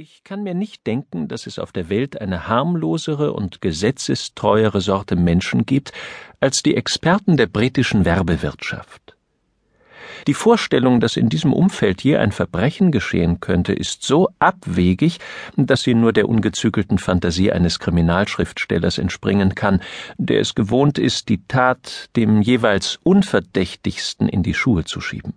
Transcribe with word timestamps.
Ich 0.00 0.22
kann 0.22 0.44
mir 0.44 0.54
nicht 0.54 0.86
denken, 0.86 1.26
dass 1.26 1.48
es 1.48 1.58
auf 1.58 1.72
der 1.72 1.88
Welt 1.88 2.20
eine 2.20 2.46
harmlosere 2.46 3.32
und 3.32 3.60
gesetzestreuere 3.60 4.80
Sorte 4.80 5.16
Menschen 5.16 5.66
gibt 5.66 5.90
als 6.38 6.62
die 6.62 6.76
Experten 6.76 7.36
der 7.36 7.48
britischen 7.48 8.04
Werbewirtschaft. 8.04 9.16
Die 10.28 10.34
Vorstellung, 10.34 11.00
dass 11.00 11.16
in 11.16 11.28
diesem 11.28 11.52
Umfeld 11.52 12.04
je 12.04 12.16
ein 12.16 12.30
Verbrechen 12.30 12.92
geschehen 12.92 13.40
könnte, 13.40 13.72
ist 13.72 14.04
so 14.04 14.28
abwegig, 14.38 15.18
dass 15.56 15.82
sie 15.82 15.94
nur 15.94 16.12
der 16.12 16.28
ungezügelten 16.28 16.98
Fantasie 16.98 17.50
eines 17.50 17.80
Kriminalschriftstellers 17.80 18.98
entspringen 18.98 19.56
kann, 19.56 19.82
der 20.16 20.38
es 20.38 20.54
gewohnt 20.54 21.00
ist, 21.00 21.28
die 21.28 21.44
Tat 21.48 22.08
dem 22.14 22.40
jeweils 22.40 23.00
Unverdächtigsten 23.02 24.28
in 24.28 24.44
die 24.44 24.54
Schuhe 24.54 24.84
zu 24.84 25.00
schieben. 25.00 25.34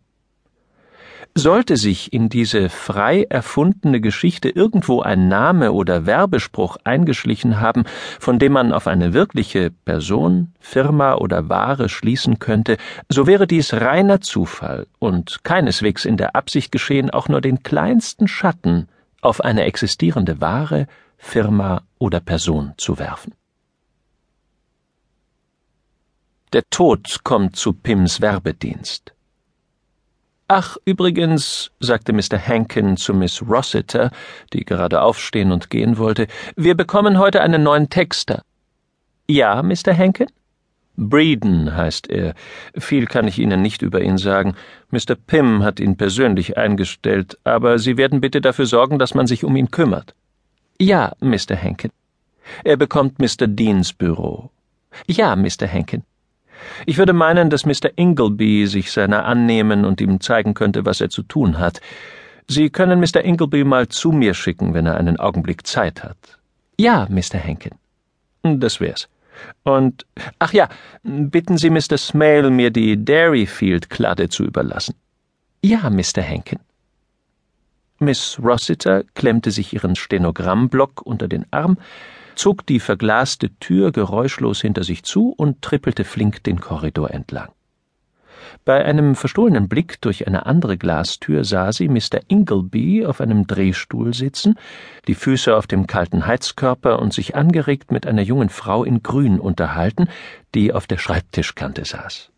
Sollte 1.33 1.77
sich 1.77 2.11
in 2.11 2.27
diese 2.27 2.67
frei 2.67 3.25
erfundene 3.29 4.01
Geschichte 4.01 4.49
irgendwo 4.49 5.01
ein 5.01 5.29
Name 5.29 5.71
oder 5.71 6.05
Werbespruch 6.05 6.75
eingeschlichen 6.83 7.61
haben, 7.61 7.85
von 8.19 8.37
dem 8.37 8.51
man 8.51 8.73
auf 8.73 8.85
eine 8.85 9.13
wirkliche 9.13 9.71
Person, 9.71 10.53
Firma 10.59 11.15
oder 11.15 11.47
Ware 11.47 11.87
schließen 11.87 12.39
könnte, 12.39 12.75
so 13.07 13.27
wäre 13.27 13.47
dies 13.47 13.73
reiner 13.73 14.19
Zufall 14.19 14.87
und 14.99 15.45
keineswegs 15.45 16.03
in 16.03 16.17
der 16.17 16.35
Absicht 16.35 16.69
geschehen, 16.69 17.09
auch 17.09 17.29
nur 17.29 17.39
den 17.39 17.63
kleinsten 17.63 18.27
Schatten 18.27 18.89
auf 19.21 19.39
eine 19.39 19.63
existierende 19.63 20.41
Ware, 20.41 20.87
Firma 21.17 21.83
oder 21.97 22.19
Person 22.19 22.73
zu 22.75 22.99
werfen. 22.99 23.33
Der 26.51 26.63
Tod 26.69 27.21
kommt 27.23 27.55
zu 27.55 27.71
Pims 27.71 28.19
Werbedienst. 28.19 29.13
Ach, 30.53 30.75
übrigens, 30.83 31.71
sagte 31.79 32.11
Mr. 32.11 32.37
Hankin 32.37 32.97
zu 32.97 33.13
Miss 33.13 33.41
Rossiter, 33.41 34.11
die 34.51 34.65
gerade 34.65 35.01
aufstehen 35.01 35.53
und 35.53 35.69
gehen 35.69 35.97
wollte, 35.97 36.27
wir 36.57 36.75
bekommen 36.75 37.19
heute 37.19 37.39
einen 37.39 37.63
neuen 37.63 37.89
Texter. 37.89 38.43
Ja, 39.29 39.63
Mr. 39.63 39.97
Hankin? 39.97 40.27
Breeden 40.97 41.73
heißt 41.73 42.09
er. 42.09 42.33
Viel 42.77 43.05
kann 43.05 43.29
ich 43.29 43.39
Ihnen 43.39 43.61
nicht 43.61 43.81
über 43.81 44.01
ihn 44.01 44.17
sagen. 44.17 44.55
Mr. 44.89 45.15
Pym 45.15 45.63
hat 45.63 45.79
ihn 45.79 45.95
persönlich 45.95 46.57
eingestellt, 46.57 47.37
aber 47.45 47.79
Sie 47.79 47.95
werden 47.95 48.19
bitte 48.19 48.41
dafür 48.41 48.65
sorgen, 48.65 48.99
dass 48.99 49.13
man 49.13 49.27
sich 49.27 49.45
um 49.45 49.55
ihn 49.55 49.71
kümmert. 49.71 50.15
Ja, 50.77 51.13
Mr. 51.21 51.55
Hankin. 51.55 51.91
Er 52.65 52.75
bekommt 52.75 53.19
Mr. 53.19 53.47
Deans 53.47 53.93
Büro. 53.93 54.51
Ja, 55.07 55.33
Mr. 55.37 55.71
Hankin. 55.71 56.03
Ich 56.85 56.97
würde 56.97 57.13
meinen, 57.13 57.49
dass 57.49 57.65
Mr. 57.65 57.91
Ingleby 57.95 58.67
sich 58.67 58.91
seiner 58.91 59.25
annehmen 59.25 59.85
und 59.85 60.01
ihm 60.01 60.19
zeigen 60.19 60.53
könnte, 60.53 60.85
was 60.85 61.01
er 61.01 61.09
zu 61.09 61.23
tun 61.23 61.59
hat. 61.59 61.81
Sie 62.47 62.69
können 62.69 62.99
Mr. 62.99 63.23
Ingleby 63.23 63.63
mal 63.63 63.87
zu 63.87 64.11
mir 64.11 64.33
schicken, 64.33 64.73
wenn 64.73 64.85
er 64.85 64.97
einen 64.97 65.19
Augenblick 65.19 65.65
Zeit 65.65 66.03
hat. 66.03 66.39
Ja, 66.77 67.07
Mr. 67.09 67.37
Henkin. 67.37 67.73
Das 68.43 68.81
wär's. 68.81 69.07
Und, 69.63 70.05
ach 70.39 70.53
ja, 70.53 70.69
bitten 71.03 71.57
Sie 71.57 71.69
Mr. 71.69 71.97
Smale, 71.97 72.49
mir 72.49 72.71
die 72.71 73.03
Dairyfield-Kladde 73.03 74.29
zu 74.29 74.43
überlassen. 74.43 74.95
Ja, 75.63 75.89
Mr. 75.89 76.21
Henkin. 76.21 76.59
Miss 77.99 78.39
Rossiter 78.43 79.03
klemmte 79.13 79.51
sich 79.51 79.73
ihren 79.73 79.95
Stenogrammblock 79.95 81.03
unter 81.03 81.27
den 81.27 81.45
Arm, 81.51 81.77
zog 82.41 82.65
die 82.65 82.79
verglaste 82.79 83.51
Tür 83.59 83.91
geräuschlos 83.91 84.61
hinter 84.61 84.83
sich 84.83 85.03
zu 85.03 85.31
und 85.37 85.61
trippelte 85.61 86.03
flink 86.03 86.43
den 86.43 86.59
Korridor 86.59 87.11
entlang. 87.11 87.49
Bei 88.65 88.83
einem 88.83 89.13
verstohlenen 89.15 89.69
Blick 89.69 90.01
durch 90.01 90.25
eine 90.25 90.47
andere 90.47 90.75
Glastür 90.75 91.43
sah 91.43 91.71
sie 91.71 91.87
Mr. 91.87 92.19
Ingleby 92.29 93.05
auf 93.05 93.21
einem 93.21 93.45
Drehstuhl 93.45 94.15
sitzen, 94.15 94.55
die 95.07 95.13
Füße 95.13 95.55
auf 95.55 95.67
dem 95.67 95.85
kalten 95.85 96.25
Heizkörper 96.25 96.97
und 96.99 97.13
sich 97.13 97.35
angeregt 97.35 97.91
mit 97.91 98.07
einer 98.07 98.23
jungen 98.23 98.49
Frau 98.49 98.83
in 98.83 99.03
Grün 99.03 99.39
unterhalten, 99.39 100.09
die 100.55 100.73
auf 100.73 100.87
der 100.87 100.97
Schreibtischkante 100.97 101.85
saß. 101.85 102.31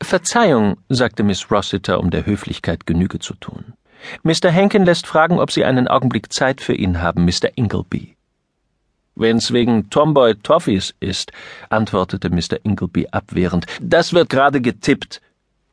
Verzeihung, 0.00 0.76
sagte 0.88 1.24
Miss 1.24 1.50
Rossiter, 1.50 1.98
um 1.98 2.10
der 2.10 2.26
Höflichkeit 2.26 2.86
Genüge 2.86 3.18
zu 3.18 3.34
tun. 3.34 3.74
Mr. 4.22 4.50
Henkin 4.50 4.84
lässt 4.84 5.08
fragen, 5.08 5.40
ob 5.40 5.50
Sie 5.50 5.64
einen 5.64 5.88
Augenblick 5.88 6.32
Zeit 6.32 6.60
für 6.60 6.74
ihn 6.74 7.02
haben, 7.02 7.24
Mr. 7.24 7.56
Ingleby. 7.56 8.17
Wenn's 9.18 9.52
wegen 9.52 9.90
Tomboy 9.90 10.36
Toffees 10.36 10.94
ist, 11.00 11.32
antwortete 11.70 12.30
Mr. 12.30 12.58
Ingleby 12.62 13.08
abwehrend. 13.10 13.66
Das 13.82 14.12
wird 14.12 14.30
gerade 14.30 14.60
getippt. 14.60 15.20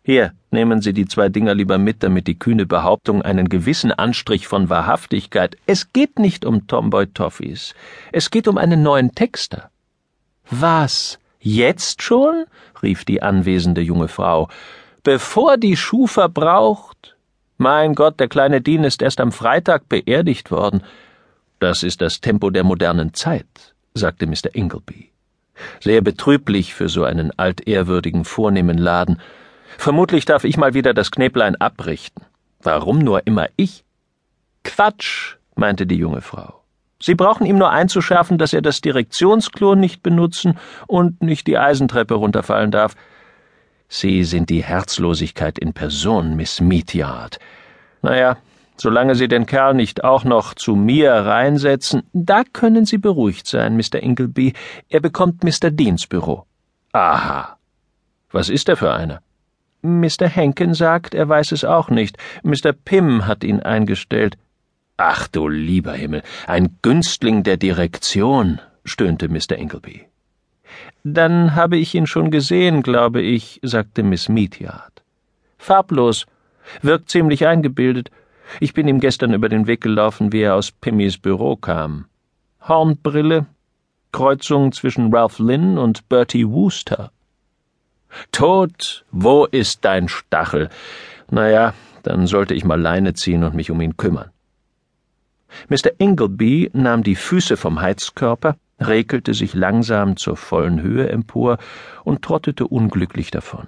Hier, 0.01 0.33
nehmen 0.49 0.81
Sie 0.81 0.93
die 0.93 1.05
zwei 1.05 1.29
Dinger 1.29 1.53
lieber 1.53 1.77
mit, 1.77 2.01
damit 2.01 2.25
die 2.25 2.39
kühne 2.39 2.65
Behauptung 2.65 3.21
einen 3.21 3.47
gewissen 3.47 3.91
Anstrich 3.91 4.47
von 4.47 4.69
Wahrhaftigkeit. 4.69 5.57
Es 5.67 5.93
geht 5.93 6.17
nicht 6.17 6.43
um 6.43 6.65
Tomboy 6.65 7.05
Toffees. 7.07 7.75
Es 8.11 8.31
geht 8.31 8.47
um 8.47 8.57
einen 8.57 8.81
neuen 8.81 9.13
Texter. 9.13 9.69
Was? 10.49 11.19
Jetzt 11.39 12.01
schon? 12.01 12.45
rief 12.81 13.05
die 13.05 13.21
anwesende 13.21 13.81
junge 13.81 14.07
Frau. 14.07 14.49
Bevor 15.03 15.57
die 15.57 15.77
Schuh 15.77 16.07
verbraucht? 16.07 17.15
Mein 17.57 17.93
Gott, 17.93 18.19
der 18.19 18.27
kleine 18.27 18.61
Dean 18.61 18.83
ist 18.83 19.03
erst 19.03 19.21
am 19.21 19.31
Freitag 19.31 19.87
beerdigt 19.87 20.49
worden. 20.49 20.81
Das 21.59 21.83
ist 21.83 22.01
das 22.01 22.21
Tempo 22.21 22.49
der 22.49 22.63
modernen 22.63 23.13
Zeit, 23.13 23.73
sagte 23.93 24.27
Mr. 24.27 24.53
Ingleby. 24.53 25.11
Sehr 25.79 26.01
betrüblich 26.01 26.73
für 26.73 26.89
so 26.89 27.03
einen 27.03 27.31
altehrwürdigen, 27.37 28.25
vornehmen 28.25 28.77
Laden. 28.77 29.21
Vermutlich 29.77 30.25
darf 30.25 30.43
ich 30.43 30.57
mal 30.57 30.73
wieder 30.73 30.93
das 30.93 31.11
Knäblein 31.11 31.55
abrichten. 31.55 32.25
Warum 32.61 32.99
nur 32.99 33.25
immer 33.25 33.47
ich? 33.55 33.85
Quatsch, 34.63 35.35
meinte 35.55 35.85
die 35.85 35.95
junge 35.95 36.21
Frau. 36.21 36.61
Sie 37.01 37.15
brauchen 37.15 37.45
ihm 37.45 37.57
nur 37.57 37.71
einzuschärfen, 37.71 38.37
dass 38.37 38.53
er 38.53 38.61
das 38.61 38.81
Direktionsklo 38.81 39.75
nicht 39.75 40.01
benutzen 40.01 40.57
und 40.87 41.21
nicht 41.21 41.45
die 41.47 41.57
Eisentreppe 41.57 42.15
runterfallen 42.15 42.71
darf. 42.71 42.95
Sie 43.87 44.23
sind 44.23 44.49
die 44.49 44.63
Herzlosigkeit 44.63 45.59
in 45.59 45.73
Person, 45.73 46.35
Miss 46.35 46.59
Meatyard. 46.59 47.37
Naja, 48.01 48.37
Solange 48.77 49.15
Sie 49.15 49.27
den 49.27 49.45
Kerl 49.45 49.73
nicht 49.73 50.03
auch 50.03 50.25
noch 50.25 50.53
zu 50.53 50.75
mir 50.75 51.11
reinsetzen, 51.11 52.03
da 52.13 52.43
können 52.43 52.85
Sie 52.85 52.97
beruhigt 52.97 53.47
sein, 53.47 53.77
Mr. 53.77 54.01
Ingleby. 54.01 54.53
Er 54.89 54.99
bekommt 54.99 55.43
Mr. 55.43 55.71
Deans 55.71 56.07
Büro. 56.07 56.45
Aha. 56.91 57.57
Was 58.31 58.49
ist 58.49 58.67
er 58.67 58.75
für 58.75 58.93
einer? 58.93 59.21
Mr. 59.81 60.27
Henken 60.27 60.73
sagt, 60.73 61.13
er 61.13 61.29
weiß 61.29 61.51
es 61.51 61.63
auch 61.63 61.89
nicht. 61.89 62.17
Mr. 62.43 62.73
Pym 62.73 63.27
hat 63.27 63.43
ihn 63.43 63.61
eingestellt. 63.61 64.37
Ach 64.97 65.27
du 65.27 65.47
lieber 65.47 65.93
Himmel, 65.93 66.23
ein 66.47 66.77
Günstling 66.81 67.43
der 67.43 67.57
Direktion, 67.57 68.59
stöhnte 68.83 69.29
Mr. 69.29 69.57
Ingleby. 69.57 70.05
Dann 71.03 71.55
habe 71.55 71.77
ich 71.77 71.93
ihn 71.95 72.07
schon 72.07 72.31
gesehen, 72.31 72.81
glaube 72.81 73.21
ich, 73.21 73.59
sagte 73.61 74.03
Miss 74.03 74.29
Meatyard. 74.29 75.03
Farblos, 75.57 76.25
wirkt 76.81 77.09
ziemlich 77.09 77.45
eingebildet, 77.45 78.09
ich 78.59 78.73
bin 78.73 78.87
ihm 78.87 78.99
gestern 78.99 79.33
über 79.33 79.49
den 79.49 79.67
Weg 79.67 79.81
gelaufen, 79.81 80.31
wie 80.31 80.41
er 80.41 80.55
aus 80.55 80.71
Pimmys 80.71 81.17
Büro 81.17 81.55
kam. 81.55 82.05
Hornbrille, 82.61 83.45
Kreuzung 84.11 84.71
zwischen 84.71 85.13
Ralph 85.13 85.39
Lynn 85.39 85.77
und 85.77 86.07
Bertie 86.09 86.47
Wooster. 86.47 87.11
Tod, 88.31 89.05
wo 89.11 89.45
ist 89.45 89.83
dein 89.83 90.07
Stachel? 90.07 90.69
Na 91.29 91.49
ja, 91.49 91.73
dann 92.03 92.27
sollte 92.27 92.53
ich 92.53 92.63
mal 92.63 92.79
Leine 92.79 93.13
ziehen 93.13 93.43
und 93.43 93.55
mich 93.55 93.71
um 93.71 93.81
ihn 93.81 93.97
kümmern. 93.97 94.31
Mr. 95.69 95.91
Ingleby 95.97 96.71
nahm 96.73 97.03
die 97.03 97.15
Füße 97.15 97.57
vom 97.57 97.81
Heizkörper, 97.81 98.57
rekelte 98.79 99.33
sich 99.33 99.53
langsam 99.53 100.17
zur 100.17 100.37
vollen 100.37 100.81
Höhe 100.81 101.09
empor 101.09 101.57
und 102.03 102.21
trottete 102.21 102.67
unglücklich 102.67 103.31
davon. 103.31 103.67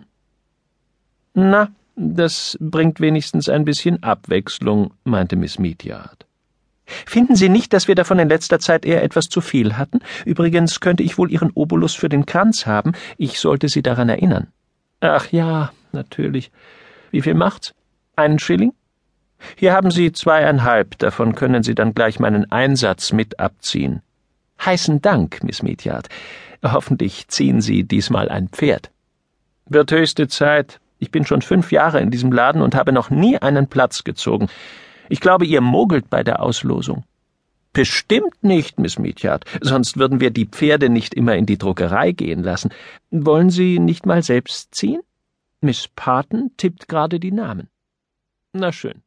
Na, 1.34 1.70
das 1.98 2.58
bringt 2.62 3.00
wenigstens 3.00 3.50
ein 3.50 3.66
bisschen 3.66 4.04
Abwechslung, 4.04 4.94
meinte 5.04 5.36
Miss 5.36 5.58
Meatyard. 5.58 6.26
Finden 6.86 7.36
Sie 7.36 7.50
nicht, 7.50 7.74
dass 7.74 7.88
wir 7.88 7.96
davon 7.96 8.20
in 8.20 8.30
letzter 8.30 8.60
Zeit 8.60 8.86
eher 8.86 9.04
etwas 9.04 9.26
zu 9.26 9.42
viel 9.42 9.76
hatten? 9.76 10.00
Übrigens 10.24 10.80
könnte 10.80 11.04
ich 11.04 11.18
wohl 11.18 11.32
Ihren 11.32 11.52
Obolus 11.52 11.96
für 11.96 12.08
den 12.08 12.26
Kranz 12.26 12.66
haben. 12.66 12.94
Ich 13.18 13.40
sollte 13.40 13.68
Sie 13.68 13.82
daran 13.82 14.08
erinnern. 14.08 14.48
Ach 15.02 15.30
ja, 15.32 15.74
natürlich. 15.92 16.52
Wie 17.12 17.22
viel 17.22 17.34
macht's? 17.34 17.74
Einen 18.16 18.40
Schilling? 18.40 18.74
Hier 19.56 19.74
haben 19.74 19.92
Sie 19.92 20.12
zweieinhalb, 20.12 20.98
davon 21.00 21.36
können 21.36 21.64
Sie 21.64 21.76
dann 21.76 21.94
gleich 21.94 22.20
meinen 22.20 22.52
Einsatz 22.52 23.12
mit 23.12 23.40
abziehen. 23.40 24.02
Heißen 24.64 25.02
Dank, 25.02 25.44
Miss 25.44 25.62
Meatyard. 25.62 26.10
Hoffentlich 26.64 27.28
ziehen 27.28 27.62
Sie 27.62 27.84
diesmal 27.84 28.30
ein 28.30 28.50
Pferd. 28.50 28.92
Wird 29.66 29.92
höchste 29.92 30.28
Zeit, 30.28 30.80
ich 31.00 31.12
bin 31.12 31.26
schon 31.26 31.42
fünf 31.42 31.72
Jahre 31.72 32.00
in 32.00 32.12
diesem 32.12 32.32
Laden 32.32 32.62
und 32.62 32.76
habe 32.76 32.92
noch 32.92 33.10
nie 33.10 33.38
einen 33.38 33.68
Platz 33.68 34.04
gezogen. 34.04 34.48
Ich 35.10 35.20
glaube, 35.20 35.46
ihr 35.46 35.62
mogelt 35.62 36.10
bei 36.10 36.24
der 36.24 36.42
Auslosung. 36.42 37.04
Bestimmt 37.74 38.44
nicht, 38.44 38.80
Miss 38.80 38.98
Meatyard, 38.98 39.46
sonst 39.62 39.98
würden 39.98 40.20
wir 40.20 40.32
die 40.32 40.48
Pferde 40.48 40.90
nicht 40.90 41.14
immer 41.14 41.36
in 41.36 41.46
die 41.46 41.58
Druckerei 41.58 42.12
gehen 42.12 42.44
lassen. 42.44 42.72
Wollen 43.12 43.50
Sie 43.50 43.80
nicht 43.80 44.06
mal 44.06 44.24
selbst 44.24 44.74
ziehen? 44.74 45.02
Miss 45.62 45.88
Parton 45.88 46.52
tippt 46.58 46.88
gerade 46.88 47.20
die 47.20 47.32
Namen. 47.32 47.70
Na 48.54 48.72
schön. 48.72 49.04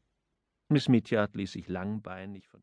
Miss 0.68 0.88
Mitjard 0.88 1.34
ließ 1.34 1.52
sich 1.52 1.68
langbeinig 1.68 2.46
von 2.48 2.58